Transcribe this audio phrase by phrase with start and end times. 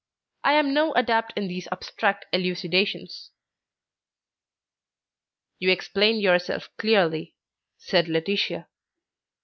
[0.43, 3.29] I am no adept in these abstract elucidations."
[5.59, 7.35] "You explain yourself clearly,"
[7.77, 8.67] said Laetitia.